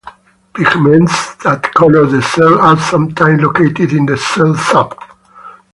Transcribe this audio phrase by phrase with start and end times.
[0.55, 4.97] Pigments that color the cell are sometime located in the cell sap.